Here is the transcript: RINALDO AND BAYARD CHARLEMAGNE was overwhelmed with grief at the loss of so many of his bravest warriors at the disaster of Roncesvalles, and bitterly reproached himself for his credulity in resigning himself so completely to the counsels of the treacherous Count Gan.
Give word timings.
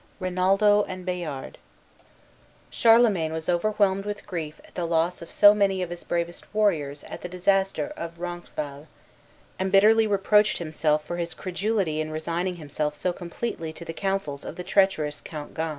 RINALDO 0.19 0.83
AND 0.87 1.05
BAYARD 1.05 1.59
CHARLEMAGNE 2.71 3.33
was 3.33 3.47
overwhelmed 3.47 4.03
with 4.03 4.25
grief 4.25 4.59
at 4.65 4.73
the 4.73 4.85
loss 4.87 5.21
of 5.21 5.29
so 5.29 5.53
many 5.53 5.83
of 5.83 5.91
his 5.91 6.03
bravest 6.03 6.51
warriors 6.55 7.03
at 7.03 7.21
the 7.21 7.29
disaster 7.29 7.93
of 7.95 8.17
Roncesvalles, 8.19 8.87
and 9.59 9.71
bitterly 9.71 10.07
reproached 10.07 10.57
himself 10.57 11.05
for 11.05 11.17
his 11.17 11.35
credulity 11.35 12.01
in 12.01 12.09
resigning 12.09 12.55
himself 12.55 12.95
so 12.95 13.13
completely 13.13 13.71
to 13.73 13.85
the 13.85 13.93
counsels 13.93 14.43
of 14.43 14.55
the 14.55 14.63
treacherous 14.63 15.21
Count 15.23 15.53
Gan. 15.53 15.69